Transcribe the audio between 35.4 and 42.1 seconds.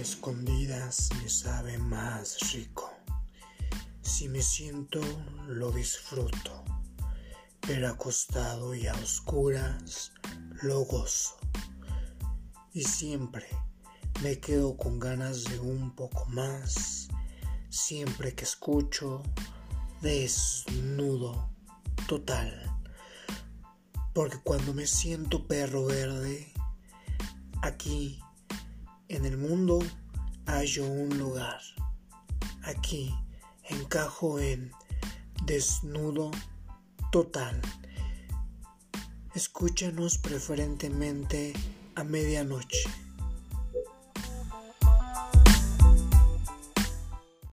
desnudo total. Escúchanos preferentemente a